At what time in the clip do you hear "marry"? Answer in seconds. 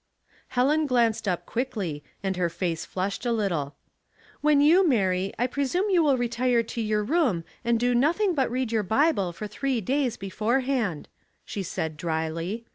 4.87-5.31